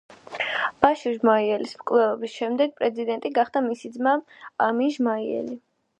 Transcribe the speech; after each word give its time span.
ბაშირ 0.85 1.17
ჟმაიელის 1.23 1.75
მკვლელობის 1.81 2.37
შემდეგ 2.39 2.73
პრეზიდენტი 2.79 3.33
გახდა 3.37 3.65
მისი 3.69 3.93
ძმა 3.99 4.15
ამინ 4.71 4.95
ჟმაიელი. 4.97 5.61